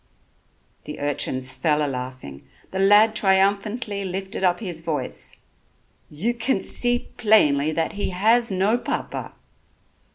[0.85, 2.47] The urchins fell a laughing.
[2.71, 5.37] The lad triumphantly lifted up his voice:
[6.09, 9.35] "You can see plainly that he has no papa."